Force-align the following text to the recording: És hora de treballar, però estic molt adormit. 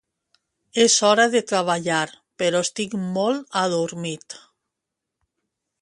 És 0.85 0.95
hora 1.09 1.25
de 1.35 1.41
treballar, 1.51 2.01
però 2.43 2.63
estic 2.69 2.97
molt 3.19 3.61
adormit. 3.65 4.41